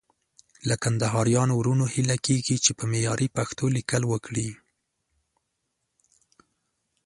[0.69, 4.49] له کندهاريانو وروڼو هيله کېږي چې په معياري پښتو ليکل وکړي.